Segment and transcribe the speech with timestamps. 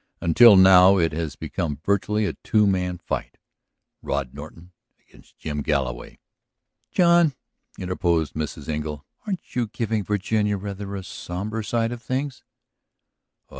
[0.19, 3.37] Until now it has become virtually a two man fight.
[4.01, 6.17] Rod Norton against Jim Galloway...."
[6.91, 7.35] "John,"
[7.77, 8.67] interposed Mrs.
[8.67, 12.43] Engle, "aren't you giving Virginia rather a sombre side of things?"